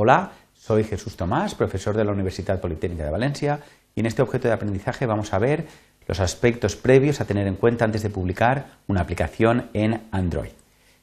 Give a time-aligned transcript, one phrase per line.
[0.00, 3.58] Hola, soy Jesús Tomás, profesor de la Universidad Politécnica de Valencia
[3.96, 5.66] y en este objeto de aprendizaje vamos a ver
[6.06, 10.52] los aspectos previos a tener en cuenta antes de publicar una aplicación en Android.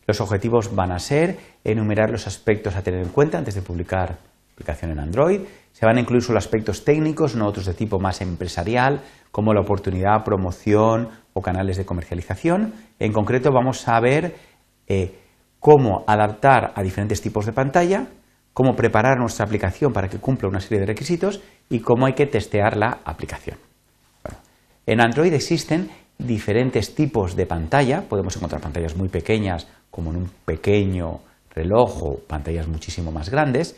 [0.07, 4.17] Los objetivos van a ser enumerar los aspectos a tener en cuenta antes de publicar
[4.53, 5.41] aplicación en Android.
[5.73, 9.59] Se van a incluir solo aspectos técnicos, no otros de tipo más empresarial, como la
[9.59, 12.73] oportunidad, promoción o canales de comercialización.
[12.99, 14.37] En concreto vamos a ver
[14.87, 15.19] eh,
[15.59, 18.07] cómo adaptar a diferentes tipos de pantalla,
[18.55, 22.25] cómo preparar nuestra aplicación para que cumpla una serie de requisitos y cómo hay que
[22.25, 23.57] testear la aplicación.
[24.87, 30.31] en Android existen diferentes tipos de pantalla, podemos encontrar pantallas muy pequeñas como en un
[30.45, 31.19] pequeño
[31.53, 33.75] reloj o pantallas muchísimo más grandes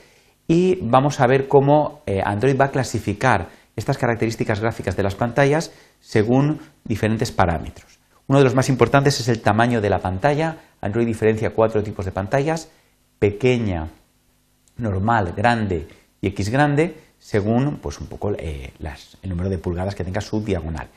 [0.47, 5.15] y vamos a ver cómo eh, Android va a clasificar estas características gráficas de las
[5.15, 7.97] pantallas según diferentes parámetros.
[8.27, 10.57] Uno de los más importantes es el tamaño de la pantalla.
[10.81, 12.69] Android diferencia cuatro tipos de pantallas,
[13.17, 13.87] pequeña,
[14.77, 15.87] normal, grande
[16.21, 18.73] y X grande, según pues, un poco eh,
[19.21, 20.87] el número de pulgadas que tenga su diagonal.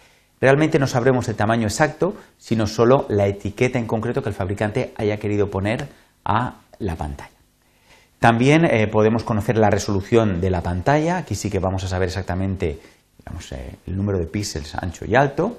[0.41, 4.95] Realmente no sabremos el tamaño exacto, sino solo la etiqueta en concreto que el fabricante
[4.97, 5.89] haya querido poner
[6.25, 7.31] a la pantalla.
[8.19, 12.09] También eh, podemos conocer la resolución de la pantalla, aquí sí que vamos a saber
[12.09, 12.79] exactamente
[13.51, 15.59] eh, el número de píxeles ancho y alto,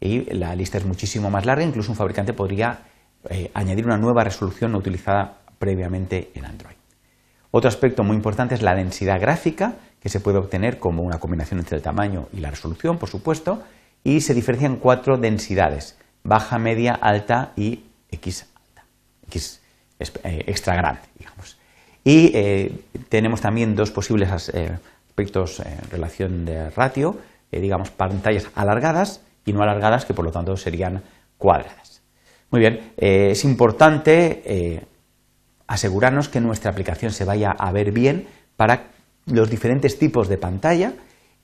[0.00, 2.80] y la lista es muchísimo más larga, incluso un fabricante podría
[3.54, 6.81] añadir una nueva resolución no utilizada previamente en Android.
[7.52, 11.60] Otro aspecto muy importante es la densidad gráfica, que se puede obtener como una combinación
[11.60, 13.62] entre el tamaño y la resolución, por supuesto,
[14.02, 18.84] y se diferencian cuatro densidades, baja, media, alta y X alta,
[19.28, 19.60] X
[20.00, 21.56] eh, extra grande, digamos.
[22.02, 27.18] Y eh, tenemos también dos posibles aspectos en relación de ratio,
[27.52, 31.02] digamos, pantallas alargadas y no alargadas, que por lo tanto serían
[31.36, 32.02] cuadradas.
[32.52, 34.84] Muy bien, eh, es importante eh,
[35.72, 38.90] asegurarnos que nuestra aplicación se vaya a ver bien para
[39.26, 40.92] los diferentes tipos de pantalla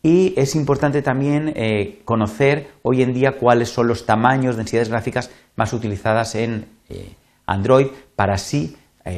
[0.03, 5.31] y es importante también eh, conocer hoy en día cuáles son los tamaños, densidades gráficas
[5.57, 6.67] más utilizadas en
[7.47, 8.77] Android para así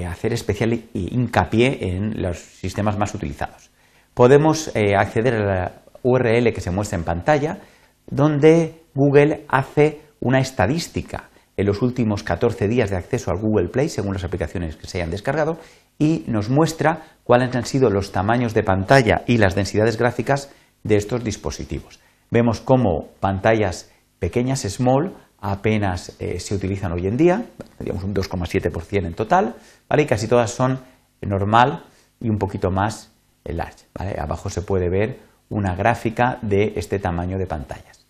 [0.08, 3.70] hacer especial hincapié en los sistemas más utilizados.
[4.14, 5.72] Podemos acceder a la
[6.02, 7.58] URL que se muestra en pantalla,
[8.06, 11.29] donde Google hace una estadística
[11.60, 14.98] en los últimos 14 días de acceso al Google Play, según las aplicaciones que se
[14.98, 15.58] hayan descargado,
[15.98, 20.50] y nos muestra cuáles han sido los tamaños de pantalla y las densidades gráficas
[20.84, 22.00] de estos dispositivos.
[22.30, 27.44] Vemos cómo pantallas pequeñas, small, apenas eh, se utilizan hoy en día,
[27.78, 29.56] digamos un 2,7% en total,
[29.96, 30.80] y casi todas son
[31.20, 31.84] normal
[32.20, 33.12] y un poquito más
[33.44, 33.84] large.
[34.18, 35.18] Abajo se puede ver
[35.50, 38.00] una gráfica de este tamaño de pantallas.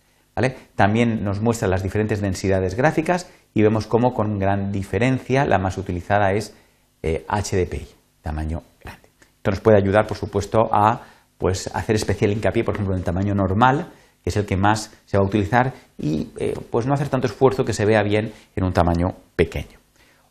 [0.75, 5.77] También nos muestra las diferentes densidades gráficas y vemos cómo con gran diferencia la más
[5.77, 6.55] utilizada es
[7.03, 7.87] HDPI, eh,
[8.21, 9.09] tamaño grande.
[9.37, 11.01] Esto nos puede ayudar, por supuesto, a
[11.37, 13.87] pues, hacer especial hincapié, por ejemplo, en el tamaño normal,
[14.23, 17.27] que es el que más se va a utilizar, y eh, pues no hacer tanto
[17.27, 19.79] esfuerzo que se vea bien en un tamaño pequeño.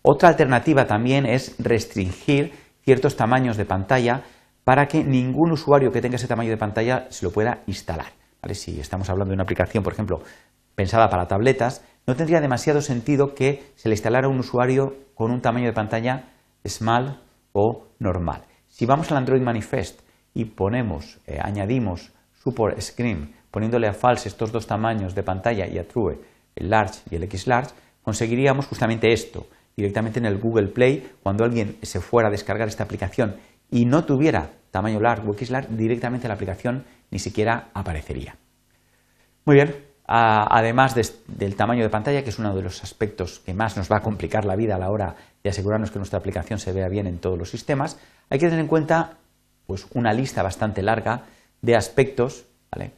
[0.03, 2.53] Otra alternativa también es restringir
[2.84, 4.22] ciertos tamaños de pantalla
[4.64, 8.12] para que ningún usuario que tenga ese tamaño de pantalla se lo pueda instalar.
[8.53, 10.22] Si estamos hablando de una aplicación, por ejemplo,
[10.75, 15.40] pensada para tabletas, no tendría demasiado sentido que se le instalara un usuario con un
[15.40, 16.32] tamaño de pantalla
[16.66, 17.20] small
[17.52, 18.42] o normal.
[18.68, 20.00] Si vamos al Android Manifest
[20.34, 22.12] y ponemos, eh, añadimos
[22.42, 26.18] Support Screen, poniéndole a false estos dos tamaños de pantalla y a true
[26.56, 29.46] el large y el X large, conseguiríamos justamente esto
[29.76, 33.36] directamente en el Google Play cuando alguien se fuera a descargar esta aplicación
[33.70, 38.36] y no tuviera tamaño large o X large, directamente la aplicación ni siquiera aparecería.
[39.44, 39.74] Muy bien,
[40.12, 40.97] además
[41.28, 44.03] del tamaño de pantalla, que es uno de los aspectos que más nos va a
[44.03, 47.19] complicar la vida a la hora de asegurarnos que nuestra aplicación se vea bien en
[47.19, 47.97] todos los sistemas,
[48.28, 49.19] hay que tener en cuenta
[49.69, 51.26] pues, una lista bastante larga
[51.62, 52.47] de aspectos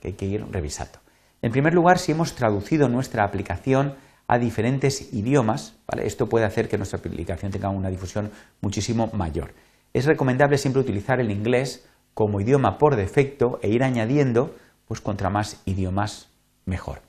[0.00, 1.00] que hay que ir revisando.
[1.42, 3.94] En primer lugar, si hemos traducido nuestra aplicación
[4.26, 8.30] a diferentes idiomas, esto puede hacer que nuestra aplicación tenga una difusión
[8.62, 9.52] muchísimo mayor.
[9.92, 14.54] Es recomendable siempre utilizar el inglés como idioma por defecto e ir añadiendo,
[14.86, 16.31] pues contra más idiomas
[16.64, 17.02] mejor.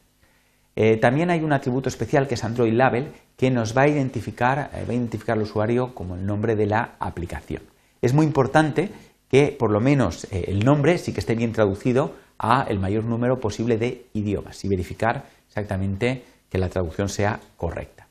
[0.76, 4.72] Eh, también hay un atributo especial que es Android Label que nos va a identificar,
[4.74, 7.62] eh, va a identificar al usuario como el nombre de la aplicación.
[8.02, 8.90] Es muy importante
[9.30, 13.04] que por lo menos eh, el nombre sí que esté bien traducido a el mayor
[13.04, 18.08] número posible de idiomas y verificar exactamente que la traducción sea correcta.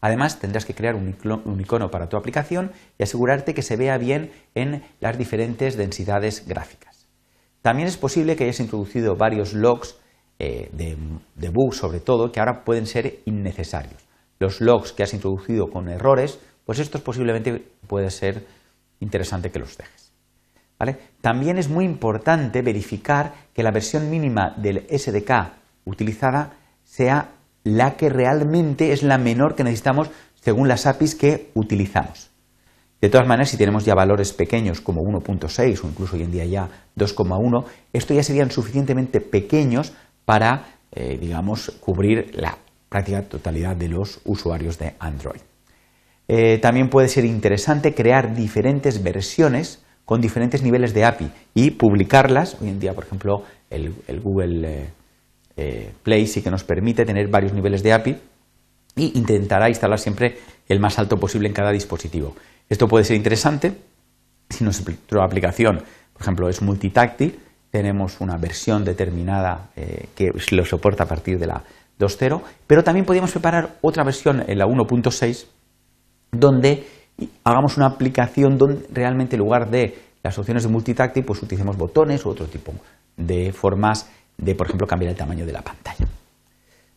[0.00, 4.32] Además, tendrás que crear un icono para tu aplicación y asegurarte que se vea bien
[4.54, 7.06] en las diferentes densidades gráficas.
[7.60, 9.96] También es posible que hayas introducido varios logs
[10.42, 14.08] eh, de, bugs, sobre todo, que ahora pueden ser innecesarios.
[14.38, 18.46] Los logs que has introducido con errores, pues estos posiblemente pueden ser
[19.00, 20.12] interesante que los dejes.
[21.20, 25.52] También es muy importante verificar que la versión mínima del SDK
[25.84, 26.54] utilizada
[26.84, 27.32] sea
[27.62, 32.30] la que realmente es la menor que necesitamos según las APIs que utilizamos.
[33.02, 36.46] De todas maneras, si tenemos ya valores pequeños como 1.6 o incluso hoy en día
[36.46, 39.92] ya 2.1, esto ya serían suficientemente pequeños
[40.24, 42.58] para, eh, digamos, cubrir la
[42.88, 45.40] práctica totalidad de los usuarios de Android.
[46.28, 52.56] Eh, también puede ser interesante crear diferentes versiones con diferentes niveles de API y publicarlas.
[52.60, 54.88] Hoy en día, por ejemplo, el, Google
[55.56, 58.16] eh, Play sí que nos permite tener varios niveles de API
[58.96, 60.38] y intentará instalar siempre
[60.68, 62.34] el más alto posible en cada dispositivo.
[62.68, 63.72] Esto puede ser interesante
[64.48, 65.82] si nuestra aplicación,
[66.12, 67.38] por ejemplo, es multitáctil,
[67.70, 71.62] tenemos una versión determinada eh, que lo soporta a partir de la
[71.98, 75.46] 2.0, pero también podríamos preparar otra versión en la 1.6
[76.32, 76.86] donde
[77.44, 82.24] hagamos una aplicación donde realmente en lugar de las opciones de multitáctil pues utilicemos botones
[82.24, 82.72] u otro tipo
[83.16, 86.06] de formas de, por ejemplo, cambiar el tamaño de la pantalla.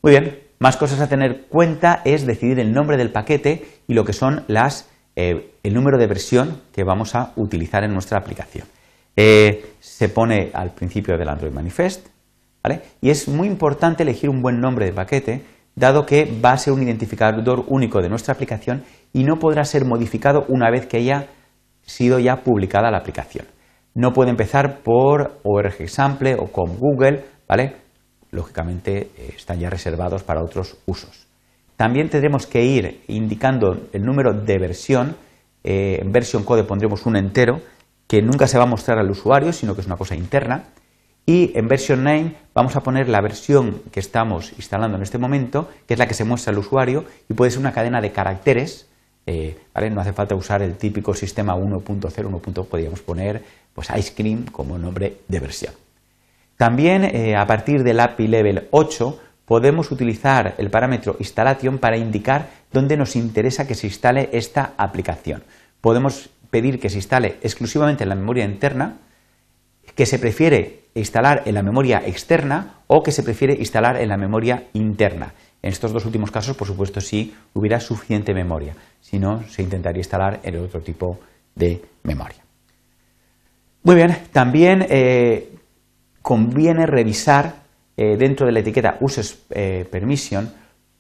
[0.01, 4.05] Muy bien, más cosas a tener cuenta es decidir el nombre del paquete y lo
[4.05, 8.67] que son las, eh, el número de versión que vamos a utilizar en nuestra aplicación.
[9.15, 12.07] Eh, se pone al principio del Android Manifest,
[12.63, 12.81] ¿vale?
[13.01, 15.43] Y es muy importante elegir un buen nombre de paquete,
[15.75, 19.85] dado que va a ser un identificador único de nuestra aplicación y no podrá ser
[19.85, 21.27] modificado una vez que haya
[21.81, 23.45] sido ya publicada la aplicación.
[23.95, 27.83] No puede empezar por org example o con Google, ¿vale?
[28.33, 31.27] lógicamente eh, están ya reservados para otros usos.
[31.77, 35.15] También tendremos que ir indicando el número de versión.
[35.63, 37.61] Eh, en version code pondremos un entero
[38.07, 40.65] que nunca se va a mostrar al usuario, sino que es una cosa interna.
[41.25, 45.69] Y en version name vamos a poner la versión que estamos instalando en este momento,
[45.87, 48.87] que es la que se muestra al usuario, y puede ser una cadena de caracteres.
[49.25, 49.57] Eh,
[49.91, 52.63] no hace falta usar el típico sistema 1.0, 1.
[52.65, 53.41] podríamos poner
[53.73, 55.73] pues, ice cream como nombre de versión.
[56.57, 62.49] También eh, a partir del API Level 8 podemos utilizar el parámetro installation para indicar
[62.71, 65.43] dónde nos interesa que se instale esta aplicación.
[65.81, 68.99] Podemos pedir que se instale exclusivamente en la memoria interna,
[69.95, 74.17] que se prefiere instalar en la memoria externa o que se prefiere instalar en la
[74.17, 75.33] memoria interna.
[75.63, 78.75] En estos dos últimos casos, por supuesto, sí hubiera suficiente memoria.
[79.01, 81.19] Si no, se intentaría instalar en otro tipo
[81.55, 82.43] de memoria.
[83.81, 85.55] Muy bien, también eh,
[86.21, 87.63] conviene revisar
[87.97, 90.51] eh, dentro de la etiqueta Uses eh, Permission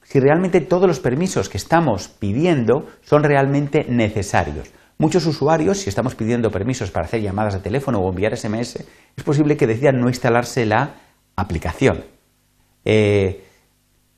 [0.01, 4.71] si realmente todos los permisos que estamos pidiendo son realmente necesarios.
[4.97, 8.85] Muchos usuarios, si estamos pidiendo permisos para hacer llamadas de teléfono o enviar SMS,
[9.15, 10.95] es posible que decidan no instalarse la
[11.35, 12.03] aplicación.
[12.85, 13.43] Eh,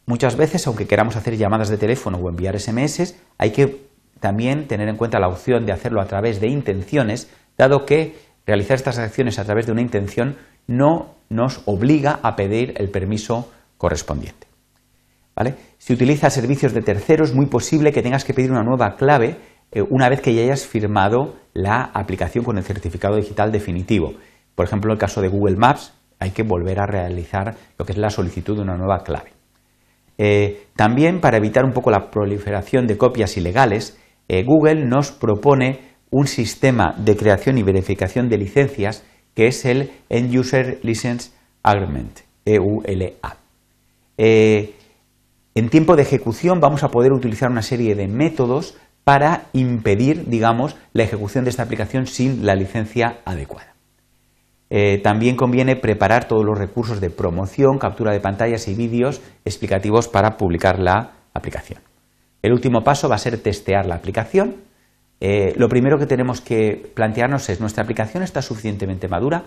[0.06, 3.86] muchas veces, aunque queramos hacer llamadas de teléfono o enviar SMS, hay que
[4.19, 8.75] también tener en cuenta la opción de hacerlo a través de intenciones, dado que realizar
[8.75, 10.38] estas acciones a través de una intención
[10.68, 14.48] no nos obliga a pedir el permiso correspondiente.
[15.36, 15.56] ¿Vale?
[15.77, 19.36] Si utilizas servicios de terceros, es muy posible que tengas que pedir una nueva clave
[19.90, 24.14] una vez que ya hayas firmado la aplicación con el certificado digital definitivo.
[24.56, 27.92] Por ejemplo, en el caso de Google Maps, hay que volver a realizar lo que
[27.92, 29.34] es la solicitud de una nueva clave.
[30.18, 35.80] Eh, también, para evitar un poco la proliferación de copias ilegales, eh, Google nos propone
[36.10, 42.20] un sistema de creación y verificación de licencias que es el End User License Agreement,
[42.46, 43.38] EULA.
[44.18, 44.74] Eh,
[45.56, 50.76] en tiempo de ejecución vamos a poder utilizar una serie de métodos para impedir, digamos,
[50.92, 53.76] la ejecución de esta aplicación sin la licencia adecuada.
[54.70, 60.10] Eh, también conviene preparar todos los recursos de promoción, captura de pantallas y vídeos explicativos
[60.10, 61.80] para publicar la aplicación.
[62.42, 64.66] El último paso va a ser testear la aplicación
[65.20, 69.46] eh, lo primero que tenemos que plantearnos es, ¿nuestra aplicación está suficientemente madura?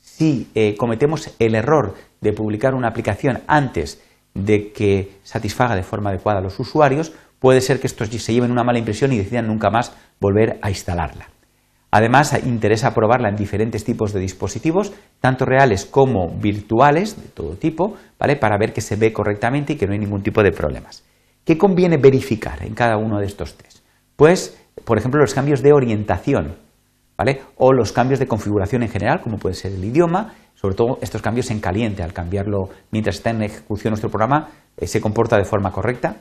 [0.00, 4.02] Si eh, cometemos el error de publicar una aplicación antes
[4.34, 8.52] de que satisfaga de forma adecuada a los usuarios, puede ser que estos se lleven
[8.52, 11.28] una mala impresión y decidan nunca más volver a instalarla.
[11.90, 17.96] Además, interesa probarla en diferentes tipos de dispositivos, tanto reales como virtuales, de todo tipo,
[18.16, 18.36] ¿vale?
[18.36, 21.02] para ver que se ve correctamente y que no hay ningún tipo de problemas.
[21.44, 23.80] ¿Qué conviene verificar en cada uno de estos test?
[24.14, 26.56] Pues por ejemplo, los cambios de orientación,
[27.16, 27.42] ¿vale?
[27.56, 31.22] O los cambios de configuración en general, como puede ser el idioma, sobre todo estos
[31.22, 35.44] cambios en caliente, al cambiarlo mientras está en ejecución nuestro programa, eh, se comporta de
[35.44, 36.16] forma correcta.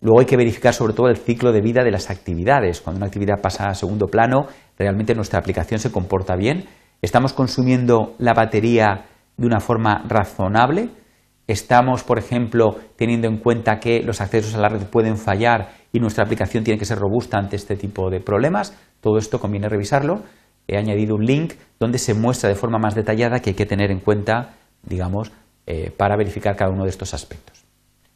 [0.00, 2.80] Luego hay que verificar sobre todo el ciclo de vida de las actividades.
[2.80, 4.46] Cuando una actividad pasa a segundo plano,
[4.78, 6.64] realmente nuestra aplicación se comporta bien.
[7.02, 10.88] Estamos consumiendo la batería de una forma razonable.
[11.46, 16.00] Estamos, por ejemplo, teniendo en cuenta que los accesos a la red pueden fallar y
[16.00, 18.74] nuestra aplicación tiene que ser robusta ante este tipo de problemas.
[19.00, 20.22] Todo esto conviene revisarlo.
[20.66, 23.90] He añadido un link donde se muestra de forma más detallada que hay que tener
[23.90, 25.32] en cuenta, digamos,
[25.66, 27.59] eh, para verificar cada uno de estos aspectos.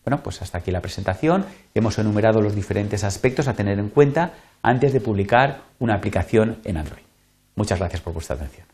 [0.04, 1.46] Bueno, pues hasta aquí la presentación.
[1.75, 4.32] Hemos enumerado los diferentes aspectos a tener en cuenta
[4.62, 7.04] antes de publicar una aplicación en Android.
[7.56, 8.73] Muchas gracias por vuestra atención.